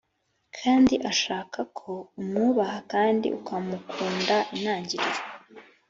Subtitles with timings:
[0.57, 5.19] kandi ashaka ko umwubaha kandi ukamukunda intangiriro